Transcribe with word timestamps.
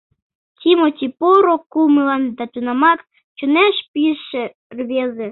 Тимоти 0.59 1.07
поро 1.19 1.55
кумылан 1.71 2.23
да 2.37 2.43
тунамак 2.53 2.99
чонеш 3.37 3.75
пижше 3.91 4.43
рвезе. 4.77 5.27